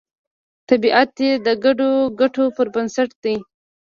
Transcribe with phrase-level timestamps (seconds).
[0.69, 1.89] طبیعت یې د ګډو
[2.19, 3.35] ګټو پر بنسټ دی